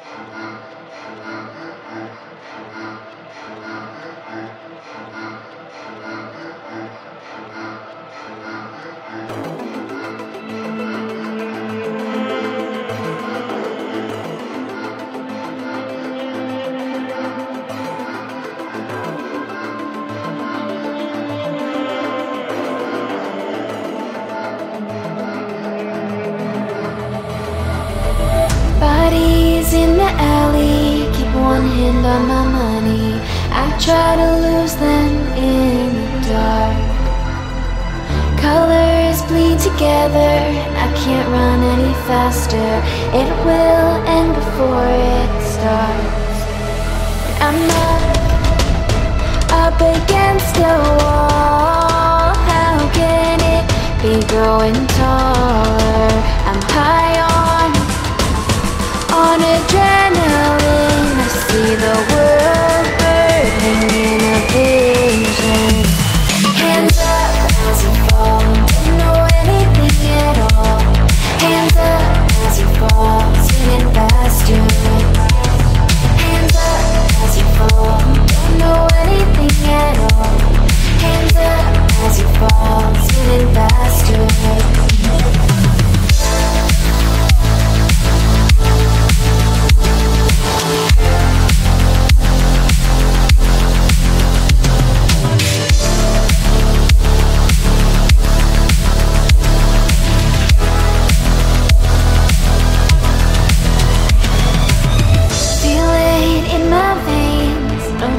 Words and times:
In 0.00 0.30
the 1.18 1.57
alley, 30.18 31.06
keep 31.16 31.32
one 31.34 31.66
hand 31.78 32.04
on 32.04 32.22
my 32.28 32.44
money. 32.60 33.20
I 33.50 33.66
try 33.80 34.16
to 34.16 34.28
lose 34.46 34.74
them 34.76 35.12
in 35.36 35.94
the 35.94 36.28
dark. 36.28 36.78
Colors 38.40 39.20
bleed 39.28 39.58
together, 39.58 40.34
I 40.84 40.86
can't 41.02 41.28
run 41.28 41.62
any 41.74 41.94
faster. 42.08 42.70
It 43.20 43.30
will 43.44 43.92
end 44.16 44.34
before 44.34 44.86
it 44.86 45.30
starts. 45.54 46.38
I'm 47.40 47.60
up, 47.88 48.02
up 49.62 49.78
against 49.80 50.56
a 50.56 50.76
wall. 50.98 52.34
How 52.50 52.76
can 52.94 53.38
it 53.56 53.64
be 54.02 54.26
growing 54.32 54.86
taller? 54.98 55.57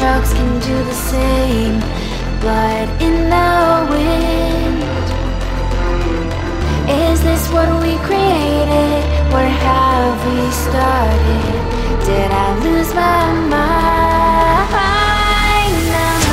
Drugs 0.00 0.32
can 0.32 0.58
do 0.60 0.76
the 0.90 0.98
same. 1.12 1.78
Blood 2.40 2.88
in 3.06 3.16
the 3.34 3.86
wind. 3.92 4.80
Is 6.88 7.20
this 7.22 7.42
what 7.52 7.68
we 7.82 7.92
created? 8.08 9.02
Where 9.34 9.54
have 9.68 10.16
we 10.28 10.40
started? 10.64 11.52
Did 12.08 12.30
I 12.44 12.48
lose 12.64 12.90
my 12.94 13.24
mind? 13.54 14.70
I'm 16.08 16.24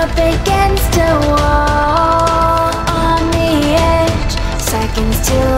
up 0.00 0.14
against 0.32 0.92
a 1.08 1.12
wall 1.30 2.66
on 3.06 3.20
the 3.36 3.52
edge. 3.94 4.32
Seconds 4.74 5.18
till 5.28 5.55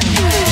Bye. 0.00 0.49